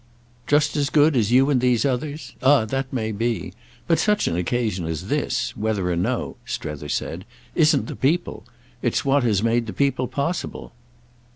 "Just 0.47 0.75
as 0.75 0.89
good 0.89 1.15
as 1.15 1.31
you 1.31 1.51
and 1.51 1.61
these 1.61 1.85
others? 1.85 2.33
Ah 2.41 2.65
that 2.65 2.91
may 2.91 3.11
be. 3.11 3.53
But 3.85 3.99
such 3.99 4.27
an 4.27 4.35
occasion 4.35 4.87
as 4.87 5.09
this, 5.09 5.55
whether 5.55 5.91
or 5.91 5.95
no," 5.95 6.37
Strether 6.43 6.89
said, 6.89 7.23
"isn't 7.53 7.85
the 7.85 7.95
people. 7.95 8.43
It's 8.81 9.05
what 9.05 9.21
has 9.21 9.43
made 9.43 9.67
the 9.67 9.73
people 9.73 10.07
possible." 10.07 10.73